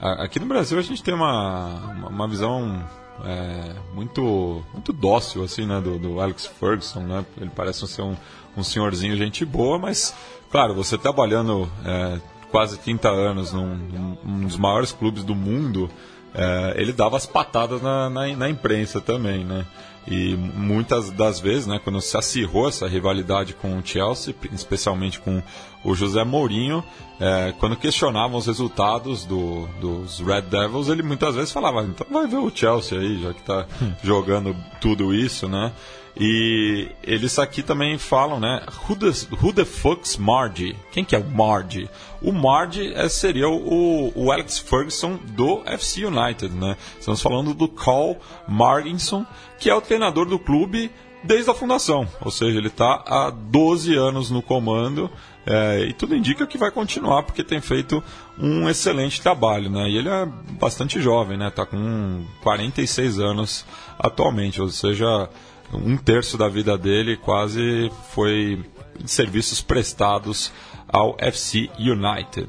[0.00, 1.74] a- aqui no Brasil a gente tem uma,
[2.08, 2.82] uma, visão
[3.22, 5.78] é, muito muito dócil assim, né?
[5.78, 7.22] Do, do Alex Ferguson, né?
[7.38, 8.16] Ele parece ser um,
[8.56, 10.14] um senhorzinho gente boa, mas
[10.50, 15.90] claro, você trabalhando é, quase 30 anos num, num- um dos maiores clubes do mundo,
[16.34, 19.66] é, ele dava as patadas na, na, na imprensa também, né?
[20.06, 25.40] E muitas das vezes, né, quando se acirrou essa rivalidade com o Chelsea, especialmente com
[25.84, 26.82] o José Mourinho,
[27.20, 32.26] é, quando questionavam os resultados do, dos Red Devils, ele muitas vezes falava, então vai
[32.26, 33.64] ver o Chelsea aí, já que tá
[34.02, 35.70] jogando tudo isso, né?
[36.16, 38.64] E eles aqui também falam, né?
[38.86, 40.76] Who the, who the fuck's Margie?
[40.90, 41.88] Quem que é o Margie?
[42.20, 46.76] O Margie é, seria o, o Alex Ferguson do FC United, né?
[46.98, 49.24] Estamos falando do Carl Marginson,
[49.58, 50.90] que é o treinador do clube
[51.24, 52.06] desde a fundação.
[52.20, 55.10] Ou seja, ele está há 12 anos no comando
[55.46, 58.02] é, e tudo indica que vai continuar porque tem feito
[58.38, 59.88] um excelente trabalho, né?
[59.88, 60.26] E ele é
[60.60, 61.50] bastante jovem, né?
[61.50, 63.64] Tá com 46 anos
[63.98, 65.28] atualmente, ou seja,
[65.72, 68.60] um terço da vida dele quase foi
[68.98, 70.52] de serviços prestados
[70.88, 72.48] ao FC United.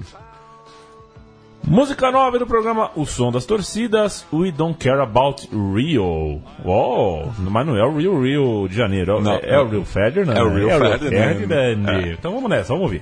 [1.65, 6.41] Música nova do programa O Som das Torcidas, We Don't Care About Rio.
[6.65, 10.35] Oh, mas não é o Rio Rio de Janeiro, Não, é, é o Rio Ferdinand.
[10.35, 11.47] é o Rio Ferdinand.
[11.47, 11.89] Ferdinand.
[11.89, 12.11] É.
[12.11, 13.01] Então vamos nessa, vamos ouvir.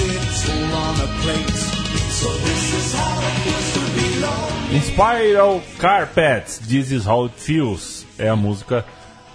[0.00, 1.56] It's all on a plate.
[2.10, 4.80] So this is how it feels to be lonely.
[4.80, 8.06] Spiral Carpets, This Is How It Feels.
[8.18, 8.84] É a música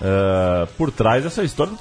[0.02, 1.74] ah, por trás dessa história.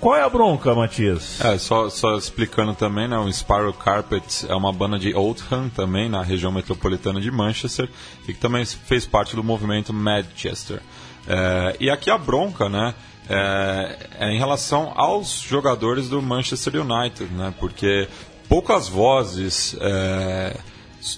[0.00, 1.40] Qual é a bronca, Matias?
[1.40, 3.18] É, só, só explicando também, né?
[3.18, 7.88] O Spiral Carpet é uma banda de Oldham também, na região metropolitana de Manchester,
[8.28, 10.80] e que também fez parte do movimento Manchester.
[11.26, 12.94] É, e aqui a bronca, né?
[13.32, 17.54] É, é em relação aos jogadores do Manchester United, né?
[17.60, 18.08] Porque
[18.48, 20.56] poucas vozes é,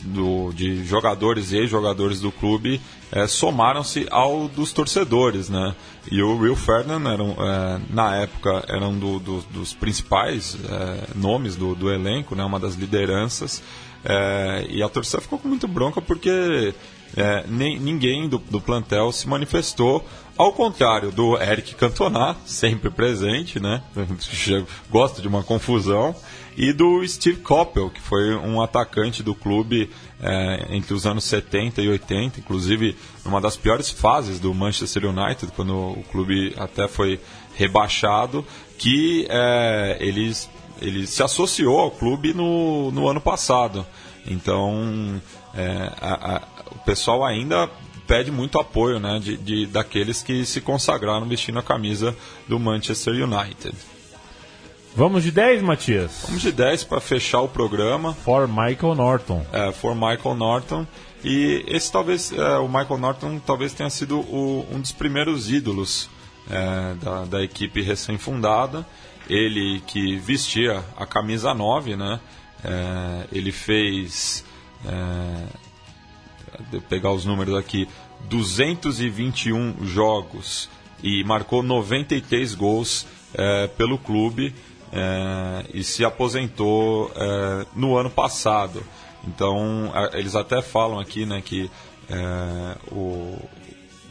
[0.03, 5.75] do- de jogadores e ex-jogadores do clube é, somaram-se ao dos torcedores, né?
[6.11, 11.09] E o Will Ferdinand era, é, na época era um do- do- dos principais é,
[11.15, 12.45] nomes do, do elenco, né?
[12.45, 13.63] Uma das lideranças.
[14.05, 16.75] É, e a torcida ficou com muito bronca porque
[17.17, 20.05] é, nem, ninguém do, do plantel se manifestou,
[20.37, 23.83] ao contrário do Eric Cantona, sempre presente, né?
[24.91, 26.15] Gosta de uma confusão,
[26.57, 29.89] e do Steve Coppell, que foi um atacante do clube
[30.23, 35.51] é, entre os anos 70 e 80, inclusive numa das piores fases do Manchester United,
[35.57, 37.19] quando o clube até foi
[37.55, 38.45] rebaixado,
[38.79, 40.49] que é, eles
[40.81, 43.87] ele se associou ao clube no, no ano passado.
[44.27, 45.21] Então,
[45.55, 47.71] é, a- a- o pessoal ainda
[48.07, 52.17] pede muito apoio né, de, de- daqueles que se consagraram vestindo a camisa
[52.49, 53.75] do Manchester United.
[54.95, 56.25] Vamos de 10, Matias?
[56.27, 58.13] Vamos de 10 para fechar o programa.
[58.13, 59.45] For Michael Norton.
[59.53, 60.87] É, for Michael Norton.
[61.25, 66.11] E esse talvez, é, o Michael Norton talvez tenha sido o- um dos primeiros ídolos
[66.51, 68.85] é, da, da equipe recém-fundada.
[69.31, 72.21] Ele que vestia a camisa 9, né?
[72.63, 74.45] É, ele fez,
[74.85, 75.47] é,
[76.89, 77.89] pegar os números aqui,
[78.29, 80.69] 221 jogos
[81.03, 84.55] e marcou 93 gols é, pelo clube
[84.93, 88.83] é, e se aposentou é, no ano passado.
[89.27, 91.71] Então, a- eles até falam aqui né, que
[92.91, 93.39] o,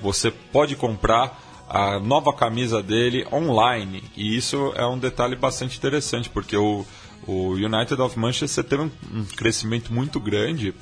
[0.02, 1.40] você pode comprar
[1.70, 4.04] a nova camisa dele online.
[4.18, 6.86] E isso é um detalhe bastante interessante, porque o,
[7.28, 10.74] o United of Manchester teve um, um crescimento muito grande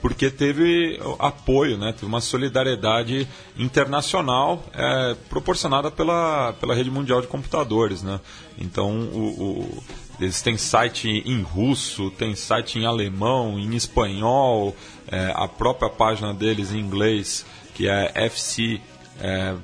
[0.00, 1.92] porque teve apoio, né?
[1.92, 3.26] teve uma solidariedade
[3.56, 8.02] internacional é, proporcionada pela, pela rede mundial de computadores.
[8.02, 8.20] Né?
[8.58, 9.82] Então, o, o-
[10.20, 14.74] eles têm site em russo, tem site em alemão, em espanhol,
[15.06, 18.80] é, a própria página deles em inglês, que é FC
[19.20, 19.54] é,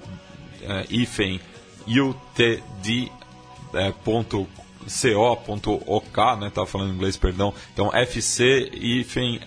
[0.63, 0.87] é,
[2.01, 3.11] UTD
[3.75, 4.47] é, ponto
[4.87, 6.51] co.ok, né?
[6.55, 7.53] Tava falando em inglês, perdão.
[7.73, 9.41] Então fc hífen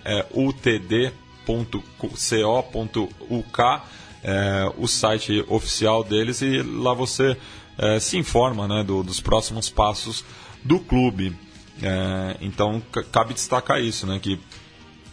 [4.22, 7.36] é, o site oficial deles e lá você
[7.78, 10.24] é, se informa né, do- dos próximos passos
[10.64, 11.34] do clube.
[11.82, 14.18] É, então ca- cabe destacar isso, né?
[14.18, 14.38] Que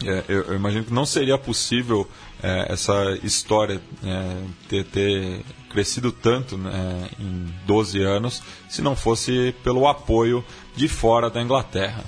[0.04, 2.06] é, eu, eu imagino que não seria possível
[2.42, 4.36] é, essa história é,
[4.68, 5.42] ter, ter
[5.76, 10.42] crescido tanto né, em 12 anos se não fosse pelo apoio
[10.74, 12.02] de fora da Inglaterra.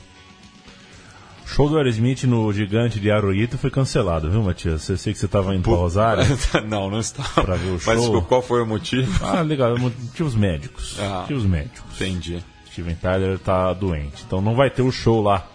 [1.45, 4.89] O show do Aerosmith no Gigante de Aroito foi cancelado, viu, Matias?
[4.89, 6.25] Eu sei que você estava indo para Rosário.
[6.66, 7.43] não, não estava.
[7.43, 8.23] Pra ver o Mas show.
[8.23, 9.23] qual foi o motivo?
[9.23, 10.97] Ah, legal, motivos médicos.
[10.99, 11.21] Ah.
[11.21, 12.01] Motivos médicos.
[12.01, 12.43] Entendi.
[12.73, 15.47] Steven Tyler tá doente, então não vai ter o show lá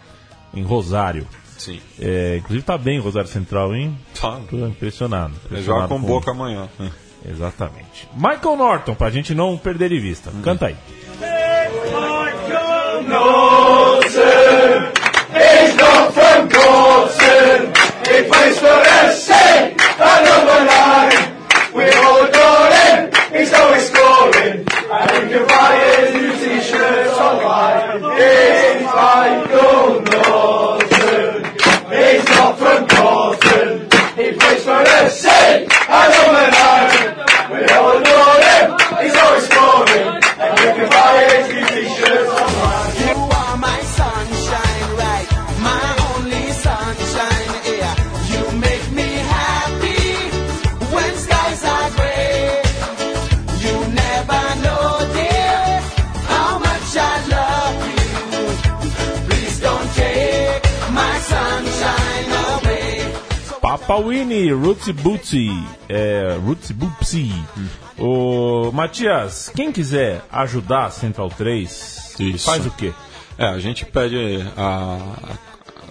[0.54, 1.28] em Rosário.
[1.58, 1.80] Sim.
[2.00, 3.98] É, inclusive tá bem Rosário Central, hein?
[4.20, 4.40] Tá.
[4.50, 5.34] Tô impressionado.
[5.34, 6.70] Joga impressionado com boca amanhã.
[7.26, 8.08] Exatamente.
[8.16, 10.32] Michael Norton, pra gente não perder de vista.
[10.44, 10.76] Canta aí.
[15.36, 16.48] He's not from.
[18.06, 19.32] He plays for SC,
[20.00, 21.34] a number nine.
[21.74, 22.14] We all.
[23.34, 23.90] He's always
[25.32, 26.14] you buy his
[28.86, 31.44] Michael Norton.
[31.90, 32.86] He's not from.
[34.16, 35.34] He plays for number
[37.70, 38.33] Lord.
[63.86, 65.50] Papa Winnie, Rootsy Bootsy.
[65.90, 67.34] É, Rootsy Boopsy.
[68.00, 72.46] O Matias, quem quiser ajudar a Central 3, Isso.
[72.46, 72.94] faz o quê?
[73.38, 75.00] É, a gente pede a,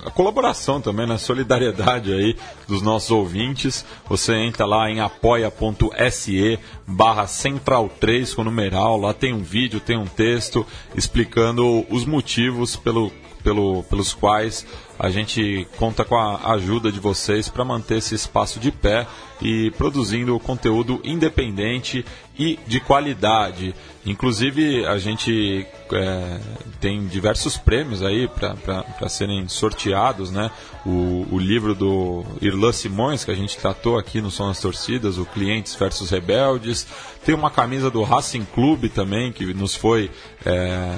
[0.07, 2.35] a colaboração também, na solidariedade aí
[2.67, 3.85] dos nossos ouvintes.
[4.09, 8.97] Você entra lá em apoia.se barra central 3 com numeral.
[8.97, 10.67] Lá tem um vídeo, tem um texto
[10.97, 13.13] explicando os motivos pelo,
[13.45, 14.67] pelo, pelos quais
[15.03, 19.05] a gente conta com a ajuda de vocês para manter esse espaço de pé
[19.41, 22.05] e produzindo conteúdo independente
[22.39, 23.75] e de qualidade.
[24.07, 26.41] Inclusive, a gente é,
[26.81, 30.53] tem diversos prêmios aí para serem sorteados, né?
[30.87, 35.19] O, o livro do Irlan Simões, que a gente tratou aqui no Som das Torcidas,
[35.19, 36.87] o Clientes versus Rebeldes.
[37.27, 40.13] Tem uma camisa do Racing Clube também, que nos foi
[40.47, 40.97] é,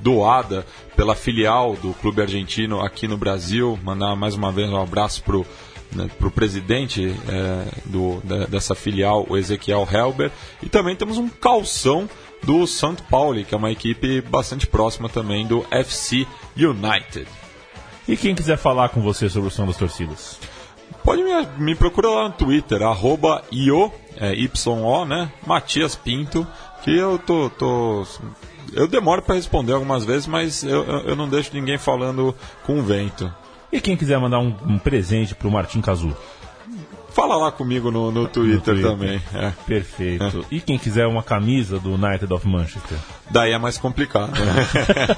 [0.00, 0.66] doada
[0.98, 3.78] pela filial do clube argentino aqui no Brasil.
[3.84, 5.46] Mandar mais uma vez um abraço pro
[5.92, 10.32] né, para o presidente é, do, da- dessa filial, o Ezequiel Helber.
[10.60, 12.10] E também temos um calção
[12.42, 12.96] do St.
[13.08, 16.26] Pauli, que é uma equipe bastante próxima também do FC
[16.56, 17.28] United.
[18.08, 20.36] E quem quiser falar com você sobre o som das torcidas?
[21.04, 25.30] Pode me, me procurar lá no Twitter, arroba io, é, YO, né?
[25.46, 26.44] Matias Pinto,
[26.82, 27.48] que eu tô.
[27.50, 28.04] tô
[28.72, 33.32] eu demoro para responder algumas vezes, mas eu, eu não deixo ninguém falando com vento.
[33.72, 36.16] E quem quiser mandar um, um presente pro Martim Cazu?
[37.10, 38.90] Fala lá comigo no, no Twitter, Twitter.
[38.90, 39.20] também.
[39.34, 39.52] é.
[39.66, 40.46] Perfeito.
[40.52, 42.96] E quem quiser uma camisa do United of Manchester?
[43.30, 44.30] Daí é mais complicado.
[44.38, 44.54] né?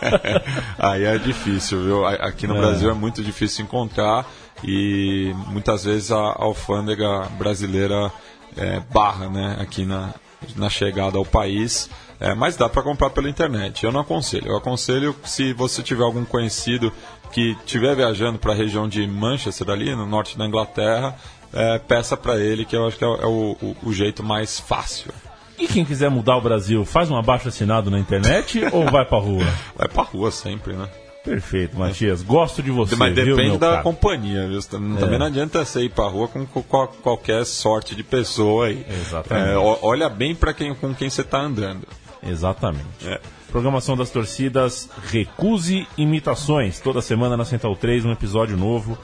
[0.78, 2.06] Aí é difícil, viu?
[2.06, 2.58] Aqui no É.
[2.60, 4.26] Brasil é muito difícil encontrar
[4.64, 8.10] e muitas vezes a alfândega brasileira
[8.56, 9.58] é, barra, né?
[9.60, 10.14] Aqui na,
[10.56, 11.90] na chegada ao país.
[12.20, 13.82] É, mas dá para comprar pela internet.
[13.84, 14.48] Eu não aconselho.
[14.48, 16.92] Eu aconselho se você tiver algum conhecido
[17.32, 21.16] que estiver viajando para a região de Manchester ali, no norte da Inglaterra,
[21.52, 24.22] é, peça para ele, que eu acho que é, o- é o- o- o jeito
[24.22, 25.10] mais fácil.
[25.58, 29.18] E quem quiser mudar o Brasil, faz um abaixo assinado na internet ou vai pra
[29.18, 29.44] rua?
[29.76, 30.88] Vai pra rua sempre, né?
[31.24, 32.22] Perfeito, Matias.
[32.22, 33.82] Gosto de você, Mas viu, depende meu da caro?
[33.82, 34.62] companhia, viu?
[34.62, 38.66] Também também não adianta você ir pra rua com co- co- qualquer sorte de pessoa
[38.68, 38.84] aí.
[38.88, 39.50] Exatamente.
[39.50, 41.86] É, olha bem pra quem, com quem você tá andando.
[42.22, 42.86] Exatamente.
[43.04, 43.20] É.
[43.50, 46.78] Programação das torcidas, recuse imitações.
[46.78, 48.96] Toda semana na Central 3, um episódio novo.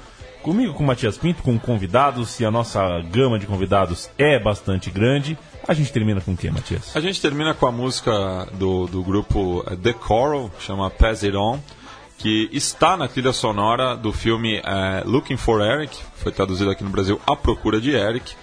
[0.43, 4.91] Comigo, com o Matias Pinto, com convidados, e a nossa gama de convidados é bastante
[4.91, 5.37] grande.
[5.67, 6.97] A gente termina com o quê, Matias?
[6.97, 11.59] A gente termina com a música do, do grupo The Coral, chama Pass It On,
[12.17, 16.91] que está na trilha sonora do filme eh, Looking for Eric, foi traduzido aqui no
[16.91, 18.37] Brasil A Procura de Eric,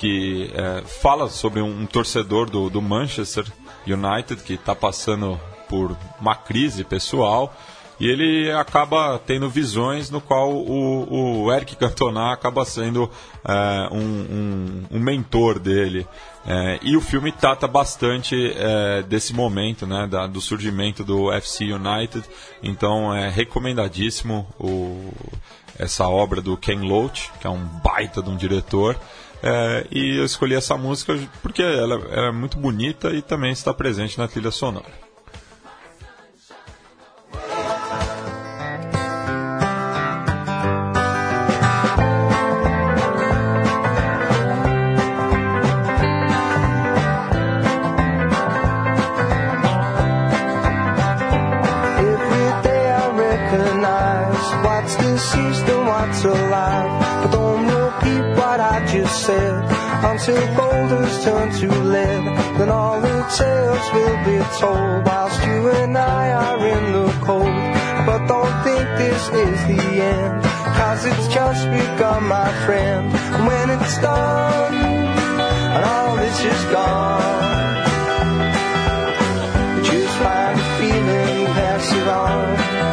[0.00, 3.44] que eh, fala sobre um, um torcedor do, do Manchester
[3.86, 5.38] United que está passando
[5.68, 7.54] por uma crise pessoal
[8.00, 13.10] e ele acaba tendo visões no qual o, o Eric Cantona acaba sendo
[13.44, 16.06] eh, um, um- um mentor dele.
[16.46, 21.64] Eh, e o filme trata bastante eh, desse momento, né, da- do surgimento do FC
[21.74, 22.24] United.
[22.62, 25.12] Então é recomendadíssimo o-
[25.78, 28.98] essa obra do Ken Loach, que é um baita de um diretor.
[29.42, 33.72] Eh, e eu escolhi essa música porque ela, ela é muito bonita e também está
[33.72, 35.09] presente na trilha sonora.
[60.02, 62.24] Until boulders turn to lead.
[62.58, 67.46] Then all the tales will be told whilst you and I are in the cold.
[68.06, 70.42] But don't think this is the end,
[70.78, 73.12] cause it's just begun, my friend.
[73.46, 74.74] When it's done,
[75.74, 77.40] and all this is gone.
[79.84, 82.89] Just find a feeling, pass it on.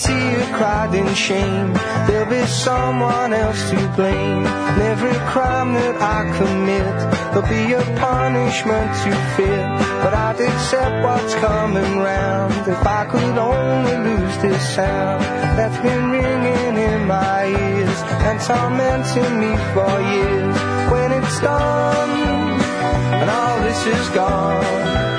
[0.00, 1.74] Tear cried in shame,
[2.06, 4.46] there'll be someone else to blame.
[4.46, 6.96] And every crime that I commit,
[7.30, 9.66] there'll be a punishment to fear.
[10.02, 15.22] But I'd accept what's coming round if I could only lose this sound
[15.58, 20.56] that's been ringing in my ears and tormenting me for years.
[20.90, 22.10] When it's done
[23.20, 25.09] and all this is gone.